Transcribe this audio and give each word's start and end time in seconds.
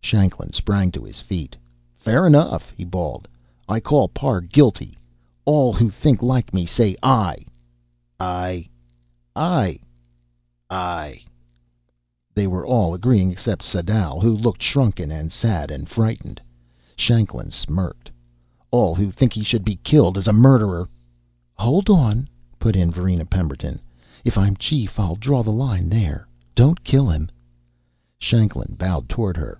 Shanklin 0.00 0.52
sprang 0.52 0.92
to 0.92 1.02
his 1.02 1.18
feet. 1.18 1.56
"Fair 1.98 2.28
enough!" 2.28 2.70
he 2.70 2.84
bawled. 2.84 3.26
"I 3.68 3.80
call 3.80 4.06
Parr 4.06 4.40
guilty. 4.40 4.96
All 5.44 5.72
who 5.72 5.90
think 5.90 6.22
like 6.22 6.54
me, 6.54 6.64
say 6.64 6.96
aye!" 7.02 7.44
"Aye!" 8.20 8.68
"Aye!" 9.34 9.80
"Aye!" 10.70 11.24
They 12.36 12.46
were 12.46 12.64
all 12.64 12.94
agreeing 12.94 13.32
except 13.32 13.64
Sadau, 13.64 14.20
who 14.20 14.30
looked 14.36 14.62
shrunken 14.62 15.10
and 15.10 15.32
sad 15.32 15.72
and 15.72 15.88
frightened. 15.88 16.40
Shanklin 16.94 17.50
smirked. 17.50 18.08
"All 18.70 18.94
who 18.94 19.10
think 19.10 19.32
he 19.32 19.42
should 19.42 19.64
be 19.64 19.74
killed 19.82 20.16
as 20.16 20.28
a 20.28 20.32
murderer" 20.32 20.88
"Hold 21.54 21.90
on," 21.90 22.28
put 22.60 22.76
in 22.76 22.92
Varina 22.92 23.24
Pemberton. 23.26 23.80
"If 24.24 24.38
I'm 24.38 24.54
chief, 24.54 25.00
I'll 25.00 25.16
draw 25.16 25.42
the 25.42 25.50
line 25.50 25.88
there. 25.88 26.28
Don't 26.54 26.84
kill 26.84 27.08
him." 27.10 27.28
Shanklin 28.20 28.76
bowed 28.78 29.08
toward 29.08 29.36
her. 29.36 29.58